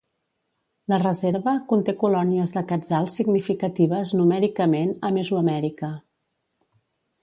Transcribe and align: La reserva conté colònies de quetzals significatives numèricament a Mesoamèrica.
La 0.93 0.97
reserva 1.03 1.53
conté 1.73 1.95
colònies 2.05 2.55
de 2.57 2.65
quetzals 2.73 3.19
significatives 3.21 4.17
numèricament 4.23 4.99
a 5.11 5.17
Mesoamèrica. 5.21 5.97